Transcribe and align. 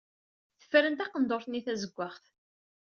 Tefren 0.59 0.95
taqendurt-nni 0.95 1.61
tazewwaɣt. 1.65 2.23